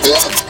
[0.00, 0.41] Club.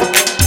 [0.00, 0.38] Bye.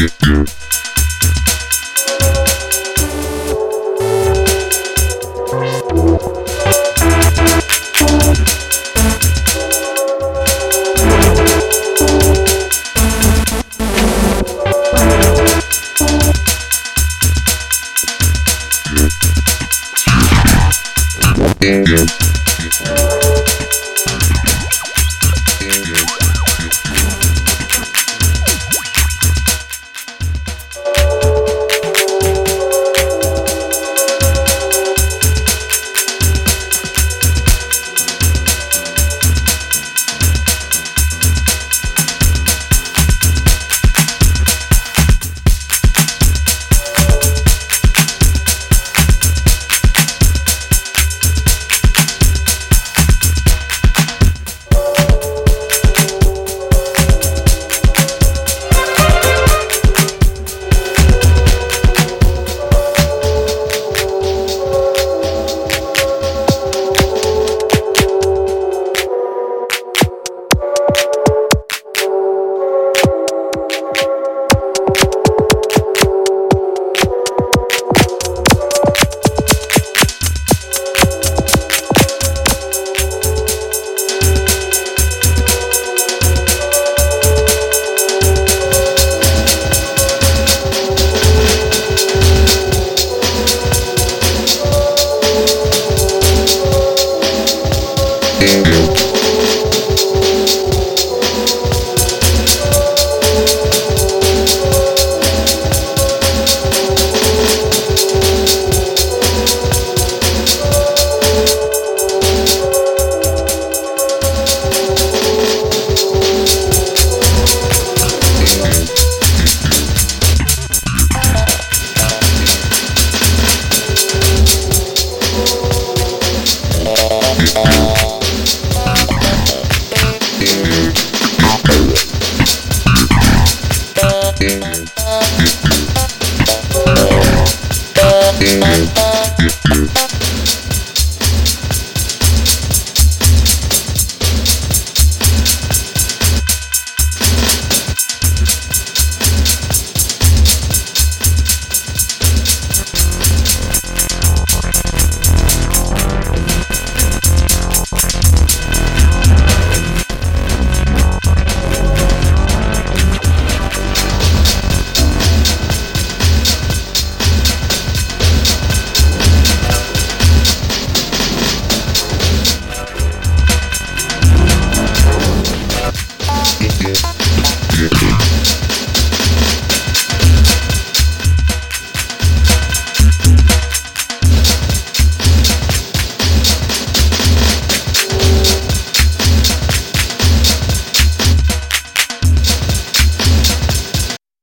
[0.00, 0.08] Yeah.